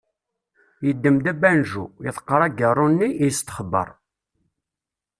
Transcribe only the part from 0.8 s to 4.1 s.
Yedem-d abanju, iḍeqqer agaṛṛu-nni, yestexber.